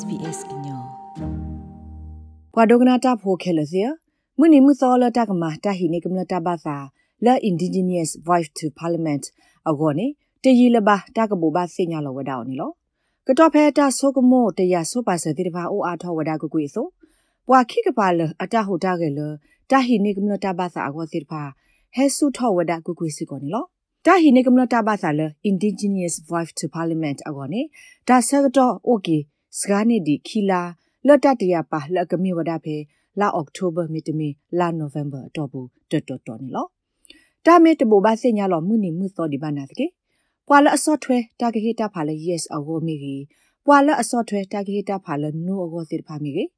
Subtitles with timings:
[0.00, 0.78] SBS inyo
[2.54, 3.82] ဘွာဒိုကနာတာဖိုခဲလစီ
[4.38, 6.76] မနီမှုသောလတာကမာတာဟိနေကမလတာဘာသာ
[7.24, 9.24] လာ indigenous voice to parliament
[9.68, 10.06] အကောနေ
[10.42, 12.70] တရီလဘာတာကဘူဘာစညာလောဝဒါနေလော
[13.26, 16.86] ကတော့ဖဲတာဆိုကမိုတရဆိုပါစတိတဘာအိုအားထောဝဒါကကွေဆို
[17.48, 19.20] ဘွာခိကပါလအတဟိုတာကလ
[19.70, 21.42] တာဟိနေကမလတာဘာသာအကောစစ်ဖာ
[21.94, 23.64] ဟဲဆုထောဝဒါကကွေစီကောနေလော
[24.06, 27.60] တာဟိနေကမလတာဘာသာလ indigenous voice to parliament အကောနေ
[28.08, 29.20] တာဆကတော့ okay
[29.60, 30.62] စကားနေဒီခီလာ
[31.06, 32.76] လတ်တတရပါလကမိဝဒဖေ
[33.20, 34.28] လာအောက်တိုဘာမီတမီ
[34.58, 36.66] လာနိုဗ ెంబర్ တော့ဘူးတတတော်နေလော
[37.46, 39.86] တာမေတဘူဘာစညာလောမှုနိမှုသောဒီဘာနာတကေ
[40.48, 43.24] ပွာလအစော့ထွဲတာဂဟေတာဖာလေ yes အဝမီကြီး
[43.66, 46.48] ပွာလအစော့ထွဲတာဂဟေတာဖာလေ no အဝစစ်ဖာမီကြီး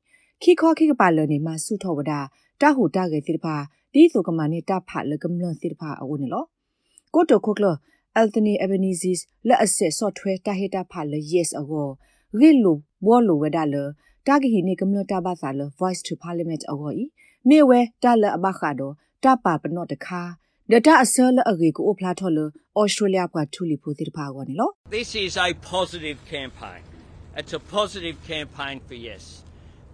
[0.43, 2.12] ခိခောခိကပါလနေမှာစုထောဝဒ
[2.60, 3.57] တာဟုတာကေစစ်ဖာ
[3.93, 6.45] ဒီဆိုကမနေတာဖာလကမလစစ်ဖာအဝနေလော
[7.15, 7.66] ကိုတိုခိုကလ
[8.21, 9.12] Anthony Albanese
[9.48, 11.73] လက်အဆက်ဆော့ထွဲတာဟေတာဖာလေ yes အဝ
[12.41, 13.95] relo wolo wedale
[14.25, 17.11] tagi ne kamlo taba sala voice to parliament awoi
[17.45, 20.23] mewe dala abakado tapa pnot de kha
[20.69, 22.45] data asal age ko opla tholo
[22.77, 24.66] australia kwa thuli phutir phagwa ne lo?
[24.91, 26.83] This is a positive campaign.
[27.37, 29.43] It's a positive campaign for yes.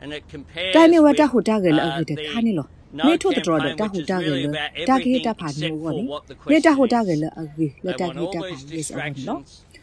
[0.00, 2.64] And it compares tani wata hotagal age de khane lo?
[2.92, 4.48] ne tho tro da ta hu ta ge le
[4.86, 6.02] ta ge ta pha no wo ne
[6.52, 9.34] ne ta hu ta ge le age le ta ge ta pha yes age lo?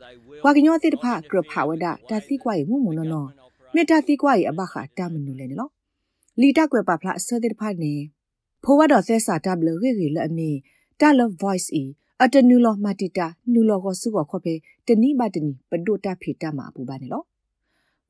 [0.42, 3.28] ကွာကညောတဲ့ဖာကရဖာဝဒတာသီကွာယမှုမနော်နော်
[3.74, 5.68] မေတာသီကွာယအဘခတာမနူလဲနေလော
[6.40, 7.92] လီတာကွယ်ပါဖလားဆတဲ့ဖာနေ
[8.64, 10.50] ဖိုဝါတော်ဆဲစာတဘလရေရီလအမီ
[11.00, 11.84] တာလ voice ဤ
[12.22, 14.54] အတနူလောမတီတာနူလောကိုစုကိုခေါ်ဖေ
[14.86, 17.22] တနိဘတနိပဒိုတာဖီတာမှာပူပါနေလော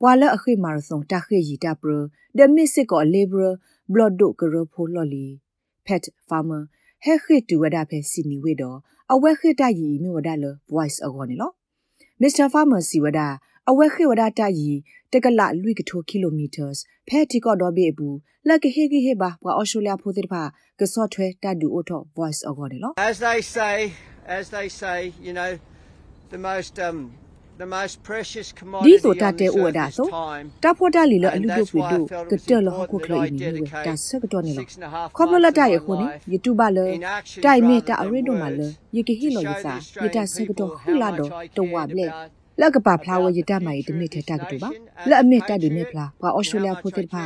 [0.00, 1.92] ပွာလအခိမာရဆုံတခိရီတာပရ
[2.36, 3.46] ဒမစ်စစ်ကိုလေဘရ
[3.92, 5.26] ဘလော့ဒိုကရဖိုလော်လီ
[5.86, 6.58] ဖက်ဖာမာ
[7.04, 8.78] ဟဲခိတူဝဒဖဲစီနီဝေတော့
[9.12, 10.44] အဝဲခိတယီမြဝဒလ
[10.74, 11.50] voice အခေါ်နေလော
[12.20, 13.20] မစ္စတာဖာမာစီဝဒ
[13.70, 14.70] အဝဲခိဝဒတယီ
[15.12, 16.66] တကလလွိကထိုကီလိုမီတာ
[17.08, 18.16] ဖဲတီကော့ဒေါ်ဘေဘူး
[18.48, 20.42] လက်ကဟေဂီဟေဘာပွာအော်စတြေးလျဖိုတိဖာ
[20.80, 23.76] ကဆော့ထွဲတဒူအိုထော voice အခေါ်နေလော As they say,
[24.38, 25.50] as they say, you know,
[26.34, 26.98] the most um
[27.62, 30.46] the most precious ဒီ commodity ဆိုတ on တဲ့ this ဥဝ earth ဒါ is ဆို time.
[30.64, 33.20] တဖို့တလီလအ And လူဒု that's ပွေ why ဒု I felt က it was တဲလဟခု important ခလို
[33.20, 35.80] that I အင်းဝဲ dedicate တဆကတော့နေလော six and a half ခေါပလလ months တ of ရ my
[35.84, 39.46] ခုနေ life YouTube လ in action တိုင်မေ rather တာအ than ရိဒိုမလ words ယကဟီ to လောယ
[39.46, 41.90] show စာ the ယတ Australian ဆကတော့ people ဟူ how လာ much တော့ I တဝဘ cared
[41.98, 44.70] လေ about လကပါဖလာဝယတမိုင်တမေထတကတူပါ
[45.10, 47.24] လအမေတဒီနေဖလာပွာအော်စတြေးလျဖိုတိဖာ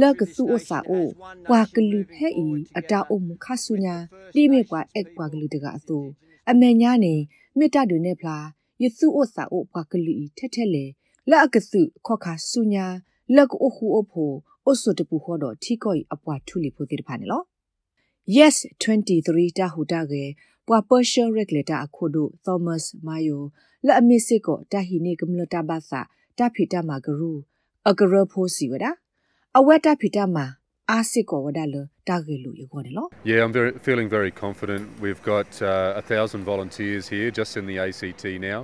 [0.00, 1.06] လကဆူအိုစာအို
[1.48, 2.46] ပွာကလူဖဲဤ
[2.78, 3.96] အတာအုံမခဆုညာ
[4.34, 5.98] တိမေပွာအက်ပွာကလူတကအသူ
[6.50, 7.14] အမေညာနေ
[7.58, 8.38] မေတ္တာတွေနဲ့ဖလာ
[8.82, 10.84] ယဆုအိုစာအိုပွာကလူဤထက်ထက်လေ
[11.30, 12.86] လအကစုခော့ခါဆုညာ
[13.36, 14.32] လကအိုခုအိုဖို
[14.66, 17.42] အိုဆိုတပူခေါ်တော့ထီကိုအပွာထူလီဖိုတိဖာနေလော
[18.36, 20.24] Yes 23တာဟူတာကေ
[20.68, 23.40] ပွာ partial regulator အခုတို့ Thomas Mayo
[23.86, 26.00] လက်အမစ်စစ်ကိုတာဟီနေကမ္လတာဘာသာ
[26.38, 27.32] တာဖီတာမာဂရူ
[27.88, 28.84] အဂရဖိုစီဝဒ
[29.58, 30.44] အဝက်တာဖီတာမာ
[30.90, 31.76] အာစစ်ကိုဝဒလ
[32.08, 34.82] တာဂေလူရေခေါ်တယ်လို့ Yeah, I'm very, feeling very confident.
[35.04, 38.60] We've got uh, a thousand volunteers here just in the ACT now.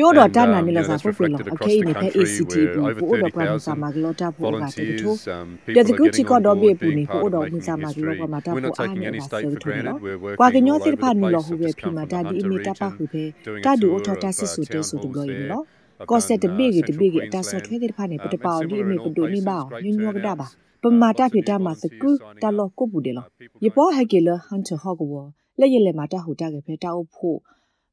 [0.00, 1.74] ယောတော့ And, တာ um, နာနေ you လာ know, စာ that's ပုတ်ပလော reflected အ across ကေ
[1.76, 2.22] the နေဖဲ country.
[2.24, 5.46] ACT We're ဘူး over ပို့တော့ပရမစာ30,000မဂလောတာပို့ကတတူ volunteers, um,
[5.76, 7.34] တ people တ are ကူချီ getting ကော on တော့ဘေ board, ပူနေ being ပို့ part of
[7.34, 8.16] တော့ making မစာမဂလော history.
[8.20, 10.22] ကမတာ We're ပို့ not အား taking နေ any ပါ state ဆဲ for တူနော် granted.
[10.24, 11.48] We're ကွာ working ကညော all စစ် over ဖာ the နီလော place.
[11.48, 13.24] ဟူ I've ပဲ just ဖီ come မာ from တာ the ဒီအ Hunter မီတာပါ region ခုပဲ
[13.46, 15.50] doing တာ a ဒူအ tour ထောတာ of စစ် uh, ဆူတဲ town ဆူတူ halls လို့ရ there.
[15.52, 17.66] နော် I've ကော done ဆက်တ uh, ဘေကတ central ဘေကတာဆော့ Queensland.
[17.66, 20.46] ထွဲတဲ့ဖာနေပ Um, တ and ပေါဒီ similar အမေ in ပ all ဒိုနေ places, ပါ great ညညကတာပါ
[20.48, 20.82] turnouts.
[20.82, 22.70] ပမာတာဖီတာမှာစကူ volunteers တာ signing လော up.
[22.78, 25.12] ကိုပူတယ်လော Uh, people ယ going ပေါ်ဟကေလဟန်ချဟောကဝ
[25.60, 27.38] လက်ရလေမာတာဟူတာကေဖဲတာအဖို့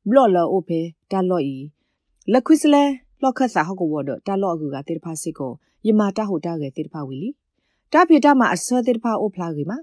[0.08, 0.80] ဘလော့လောအိုဖေ
[1.12, 1.58] တာလော့ဤ
[2.32, 2.84] လက်ခွစ်လဲ
[3.22, 5.52] လော့ခတ်စာဟောကဝဒတာလော့အကူကတေတဖာစစ်ကို
[5.88, 7.30] ယမာတာဟူတာကေတေတဖာဝီလီ
[7.92, 9.78] တာဖီတာမှာအစောတေတဖာအိုဖလာကေမှာ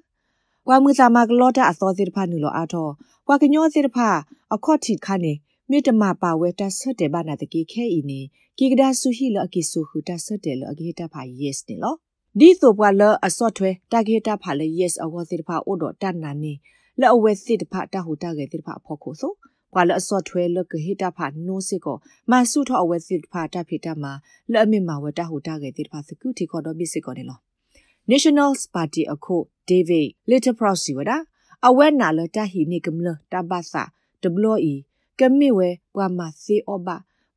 [0.69, 2.89] ဝါမှုစာမကလောတာအစောတေတဖာနူလောအာထော
[3.29, 4.09] ဝါကညောတေတဖာ
[4.55, 5.33] အခော့တီခါနေ
[5.71, 8.21] မေတ္တမပါဝဲတဆွတ်တယ်ဘာနာတကေခဲဤနေ
[8.59, 11.95] ကိကဒါဆူဟီလအကိဆူဟူတဆွတ်တယ်လအကေတာဖာ yes နေလော
[12.39, 16.53] ဒီဆိုပွာလအစော့ထွဲတာကေတာဖာလေ yes အဝစီတဖာအိုတော့တန်နာနေ
[17.01, 19.33] လက်အဝဲစစ်တဖာတဟူတာကေတိတဖာဖို့ခိုဆို
[19.73, 21.97] ပွာလအစော့ထွဲလကဟိတာဖာနိုးစစ်ကို
[22.31, 24.13] မဆုထောအဝဲစစ်တဖာတဖိတာမှာ
[24.53, 27.39] လက်အမင်မှာဝဲတဟူတာကေတိတဖာစကူတီခေါ်တော့ဘစ်စစ်ကိုနေလော
[28.11, 29.37] National Party အခု
[29.71, 31.11] David Little Proud စီဝဒ
[31.69, 33.83] အဝဲနာလတဟီနေကမလတဘာသာ
[34.23, 34.75] ဒဘလောီ
[35.19, 36.89] ကမိဝဲပွာမစီအောဘ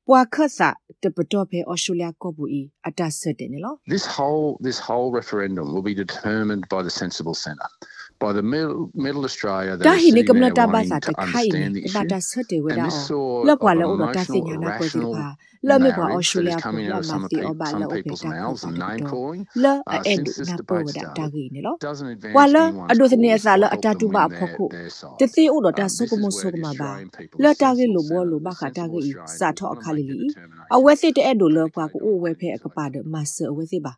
[0.08, 0.70] ပွာခတ်စာ
[1.04, 7.72] တပတော့ဖဲအော်စတြေးလျကောဘူဤအတဆတ်တယ်နော် This whole this whole referendum will be determined by the sensible centre.
[8.22, 10.82] By the middle, middle Australia that ta are hi ne sitting kamla there ta ba
[10.82, 12.12] wanting sa to ta khai understand the ni ba issue.
[12.12, 14.08] ta sa te we And da this o sort la kwa of la o da
[14.16, 15.26] ta se emotional, nya na ko ti irrational pa
[15.70, 17.32] la me kwa narrative that australia is ko coming la out of ma some, of
[17.32, 18.86] ti o peop- ba la some o pe people's ta ko mouths ta and ki
[18.86, 21.26] name to calling la uh, a e since this na po debate wa da ta
[21.26, 23.68] started gi ni lo doesn't advance kwa la anyone's ado ne cause sa or la
[23.72, 25.34] help ata them tu ba win pho their, ko their te side.
[25.36, 26.74] te o da ta Um, so this ko is mo where so the ko ma
[26.82, 28.70] ba Australian people, la the ta ge lo sensible bo lo Senate, ba the kha
[28.78, 30.30] ta sensible ge Australians sa will tho want to kha make li the li
[30.74, 32.18] a determination we se te e do lo and kwa take ko on o the
[32.24, 32.76] we winning phe ka side.
[32.76, 33.94] pa de ma se we se ba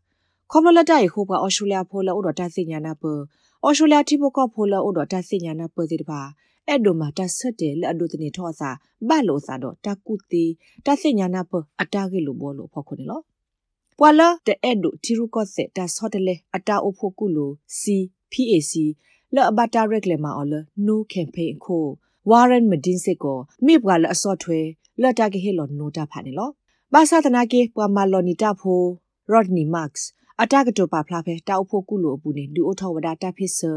[0.51, 3.03] ခေါပလလတိုင်ခိုပါအော်စတြေးလျဖိုလာဥဒတာစညာနာပ
[3.65, 6.21] အော်စတြေးလျတိဘကဖိုလာဥဒတာစညာနာပတိတပါ
[6.68, 8.69] အဲ့ဒိုမှာတဆက်တယ်လက်အဒုတနေထောစာ
[9.07, 10.44] ဘလို့စာတော့တကုတီ
[10.86, 13.21] တစညာနာပအတာကေလိုဘောလို့ဖော်ခုနေလော
[14.00, 18.74] ပွာလာတဲ့အဲ့ဒိုတီရုကော့ဆက်တဆော့တလေအတာအိုဖိုကုလို CPAC
[19.33, 20.54] လက်အဘတာရက်လေမာအော်လ
[20.88, 21.86] no campaign ခို
[22.30, 24.59] Warren Medin စစ်ကိုမိဘကလအစော့ထွဲ
[25.01, 26.50] လက်တာကေဟေလောနိုတာဖာနေလော
[26.94, 28.81] ဘာသာတနာကေပွာမာလောနီတာဖို
[29.31, 30.04] Rodney Marks
[30.41, 33.71] အတကတိုပါဖလာဖဲတောက်ဖို့ကုလိုအပူနေဒူအထောဝဒတာဖစ်ဆာ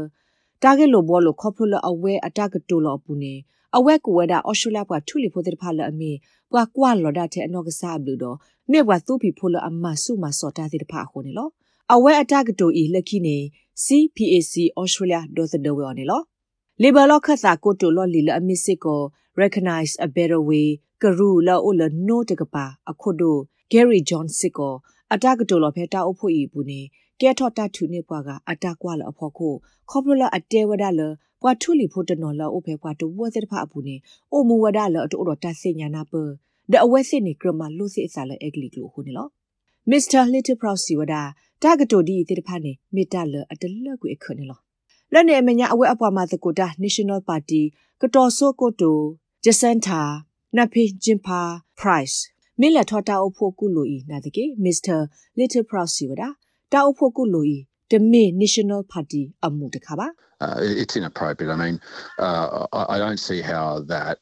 [0.63, 3.33] တာဂက်လိုဘောလိုခေါပလအဝဲအတကတိုလောအပူနေ
[3.77, 6.11] အဝဲကူဝဒအော်စတြေးလျကထူလီဖိုတဲ့ဖာလအမီ
[6.51, 8.37] ပွာကွာလော်ဒါတဲ့အနောက်ကစားဘလူတော့
[8.71, 11.49] မြေဘွာသူပီဖိုလအမဆုမစောတာတဲ့ဖာခုနေလော
[11.93, 13.37] အဝဲအတကတိုဤလက်ခိနေ
[13.83, 16.21] CPAC Australia ဒေါ်သဒဝေနေလော
[16.81, 19.01] Labor လောက်ခတ်စာကိုတိုလော်လီလအမစ်စစ်ကို
[19.41, 20.67] recognize a better way
[21.01, 23.37] ကရူလာအိုလနိုတကပါအခုဒို
[23.71, 24.73] Gary John စစ်ကို
[25.13, 26.81] အတကတိုလော်ဖဲတာအုပ်ဖို့ဤဘူးနေ
[27.21, 29.53] ကဲထော့တထူနေပွားကအတကွာလအဖို့ကို
[29.89, 31.01] ခေါပလလအတဲဝဒလ
[31.41, 33.95] ပွာထူလီဖို့တနော်လအုပ်ဖဲပွာတဝသက်တဖအဘူးနေ
[34.31, 36.13] အိုမူဝဒလအတူတော်တဆင်ညာနာပ
[36.71, 39.27] ဒအဝဲစစ်နေကရမလို့စစ်အစားလအဂလီကလိုခုနေလော
[39.91, 40.21] Mr.
[40.33, 41.13] Little Proud စီဝဒ
[41.63, 44.59] တာကတိုဒီတိတဖာနေမေတ္တာလအတလကွေခွနေလော
[45.13, 47.61] လက်နေမညာအဝဲအပွားမှာသကိုတာ National Party
[48.01, 48.99] ကတော်ဆိုကိုတို
[49.43, 50.01] ဂျစန်တာ
[50.57, 51.41] နဖိဂျင်ပါ
[51.79, 52.17] Price
[52.59, 54.99] မင်းလက်ထောတာအုပ်ဖို့ကုလိုဤနာတကေ Mr.
[55.37, 56.23] Little Proud စီဝဒ
[56.71, 57.57] တာအုပ်ဖို့ကုလိုဤ
[57.90, 60.08] တမေ National Party အမှုတခါပါ
[60.44, 61.50] Uh, it- it's inappropriate.
[61.56, 61.76] I mean,
[62.26, 64.14] uh, I, I don't see how that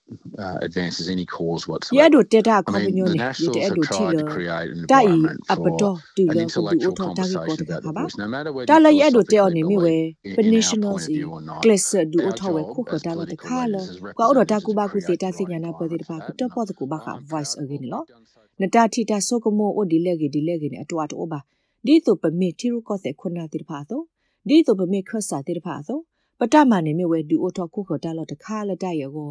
[0.45, 2.09] uh, advances any cause ရဲ whatsoever.
[2.15, 4.69] တို့တက်တာ I ခေါပ mean, ညို the နေဒီ Nationals တဲ့ have တို့ချီ tried လ to create
[4.77, 8.05] an တိုင် environment အပ for တော်တူ an လကိုဒီ intellectual အထောတာကေပေါ်တ conversation ခါ about the ပါ
[8.05, 11.01] voice, no matter whether တာ you လရဲတို့တဲအောင် philosophically နေမိဝဲ believe in,ပ in our national point
[11.01, 11.61] of စီ view or not.
[11.65, 14.77] ကလစ်ဒူအ Our ထောဝဲ job ခုခ as တာလတ political ခါလ leaders as ကွာအော်တာ representatives ကူ is
[14.79, 16.39] ဘာ to ကူစီ create တာ the စညာနာ right ပတိတ environment ပါ for က that.
[16.41, 18.41] တ And ပေါ်တကူဘာ I'm ခ proud voice that အဂင်း we've လော done so.
[18.61, 21.41] နတာတီတာဆိုကမောအိုဒီလက်ကြီးဒီလက်ကြီးနဲ့အတူအတူပါ
[21.86, 24.04] ဒီတော့ပမေတီရုကောတဲ့ခုနာတိတဖာတော့
[24.48, 26.02] ဒီတော့ပမေခဆာတိတဖာတော့
[26.40, 29.30] ပတမနေမြဝဲဒူအိုထောခုခတာလတခါလတရကို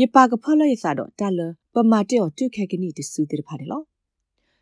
[0.00, 1.40] ယပါကဖလရစာတော့တလ
[1.74, 3.82] ပမာတဲ့တုခက်ကနီတဆူတိတဖာတယ်လော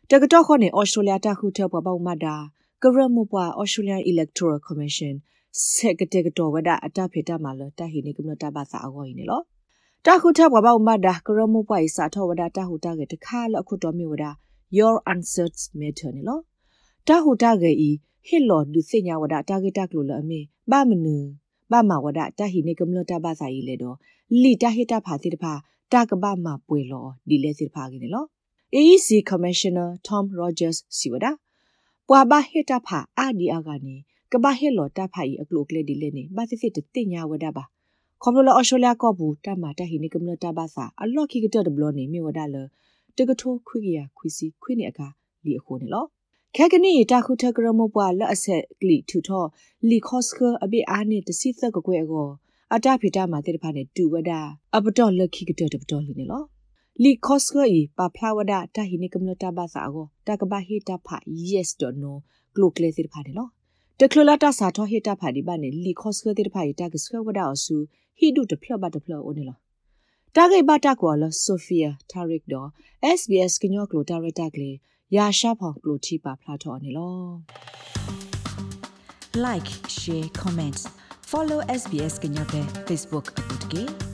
[0.09, 2.35] တကတော့ခေါနေဩစတြေးလျတခုထပ်ပေါ်ပေါမတာ
[2.83, 5.13] ကရမပွား Australian Electoral Commission
[5.73, 9.41] စက်ကတဲ့ကတော့ဝဒအတဖေတာမလတဟိနေကမတဘာသာအဝိုင်းနေလော
[10.05, 14.25] တခုထပ်ပေါ်ပေါမတာကရမပွားဤစာထောဝဒတဟုတကတခါလအခုတော်မြဝဒ
[14.77, 16.39] your answers matter နေလော
[17.09, 17.89] တဟုတကဤ
[18.27, 20.39] ဟစ်လော်ဒုစညာဝဒတာဂက်တက်လို့လအမေ
[20.71, 21.15] ဘာမနူ
[21.71, 23.95] ဘာမဝဒတဟိနေကမလတဘာသာဤလေတော့
[24.41, 25.53] လီတဟိတဖာတိတဖာ
[25.91, 28.25] တကဘာမပွေလောဒီလေစစ်ဖာကိနေလော
[28.75, 31.25] AEC Commissioner Tom Rogers စီဝဒ
[32.07, 33.95] ပွာဘာဟစ်တဖာအာဒီအာကနေ
[34.31, 37.63] ကဘာဟစ်လော်တဖာဤအကလုကလေဒီလေနေဘာစစ်စစ်တင်ညာဝဒပါ
[38.21, 42.55] ခေါပလောအော်စတြေးလျကောဘူးတမတဟိနေကမလတဘာသာအလော့ခိကတဒဘလောနေမြေဝဒလ
[43.17, 45.07] တကထိုးခွိကရခွိစီခွိနေအခါ
[45.43, 46.05] လီအခုနေလော
[46.57, 49.45] ခဲကနီတခုထကရမပွာလက်အဆက်ကလီထူထော
[49.89, 52.29] လီခော့စကအဘိအားနေတစီသက်ကကွဲကော
[52.73, 54.31] အတဖိတာမှာတေတဖာနေတူဝဒ
[54.75, 56.43] အပတော်လက်ခိကတဒဘတော်လီနေလော
[57.03, 61.17] လီခော့စကဤပါဖလာဝဒတာဟိနေကမလတာဘာသာကိုတကဘာဟိတာဖာ
[61.49, 62.17] yes don't know
[62.55, 63.47] ကလုကလေတေတဖာနေလော
[63.99, 67.75] တကလလာတာစာထောဟိတာဖာဒီဘာနေလီခော့စကတေတဖာဤတကစကဝဒအဆူ
[68.17, 69.57] ဟိဒုတဖလဘတ်တဖလအိုနေလော
[70.35, 72.69] တာဂိဘတာကွာလဆိုဖီယာတာရစ်ဒေါ်
[73.17, 74.71] SBS ကညောကလိုတာရတာကလေ
[75.13, 77.19] ရာရှာဖောင်ကလိုတီပါဖလာထော်နေလော
[79.45, 80.79] like share comment
[81.31, 84.04] follow SBS Kenya pe Facebook akut ke